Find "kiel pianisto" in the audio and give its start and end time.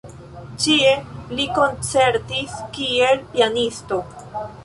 2.79-4.01